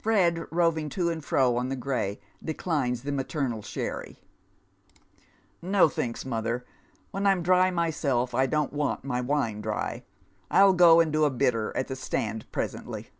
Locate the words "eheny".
3.62-4.16